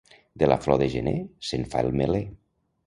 De 0.43 0.47
la 0.47 0.57
flor 0.63 0.79
de 0.83 0.87
gener 0.95 1.15
se'n 1.51 1.69
fa 1.75 1.87
el 1.87 1.95
meler. 2.03 2.25